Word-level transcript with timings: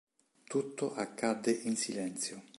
Tutto 0.45 0.95
accade 0.95 1.51
in 1.51 1.75
silenzio. 1.75 2.41